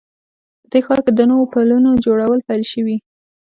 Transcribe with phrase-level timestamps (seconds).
[0.61, 2.97] په دې ښار کې د نوو پلونو جوړول پیل شوي